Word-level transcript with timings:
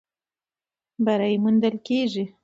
بری 1.05 1.35
موندل 1.43 1.75
کېږي. 1.87 2.25